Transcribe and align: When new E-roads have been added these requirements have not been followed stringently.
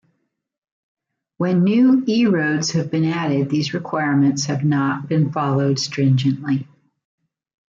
When 1.37 1.63
new 1.63 2.03
E-roads 2.07 2.71
have 2.71 2.89
been 2.89 3.05
added 3.05 3.51
these 3.51 3.75
requirements 3.75 4.45
have 4.45 4.63
not 4.65 5.07
been 5.07 5.31
followed 5.31 5.77
stringently. 5.77 6.67